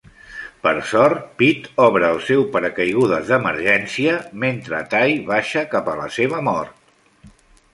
Per 0.61 0.71
sort, 0.91 1.19
Pete 1.41 1.73
obre 1.87 2.09
el 2.15 2.21
seu 2.29 2.41
paracaigudes 2.55 3.27
d'emergència 3.29 4.17
mentre 4.45 4.81
Ty 4.95 5.19
baixa 5.29 5.65
cap 5.75 5.93
a 5.93 5.99
la 6.01 6.09
seva 6.17 6.41
mort. 6.49 7.31